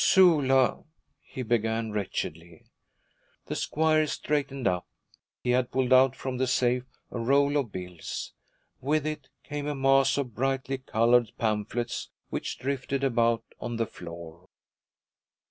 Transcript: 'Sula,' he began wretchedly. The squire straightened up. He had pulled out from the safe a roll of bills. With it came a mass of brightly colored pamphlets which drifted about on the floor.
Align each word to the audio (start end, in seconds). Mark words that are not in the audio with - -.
'Sula,' 0.03 0.83
he 1.21 1.43
began 1.43 1.91
wretchedly. 1.91 2.65
The 3.45 3.55
squire 3.55 4.07
straightened 4.07 4.65
up. 4.67 4.87
He 5.43 5.51
had 5.51 5.69
pulled 5.69 5.93
out 5.93 6.15
from 6.15 6.37
the 6.37 6.47
safe 6.47 6.85
a 7.11 7.19
roll 7.19 7.55
of 7.55 7.71
bills. 7.71 8.33
With 8.79 9.05
it 9.05 9.29
came 9.43 9.67
a 9.67 9.75
mass 9.75 10.17
of 10.17 10.33
brightly 10.33 10.79
colored 10.79 11.31
pamphlets 11.37 12.09
which 12.31 12.57
drifted 12.57 13.03
about 13.03 13.43
on 13.59 13.75
the 13.75 13.85
floor. 13.85 14.49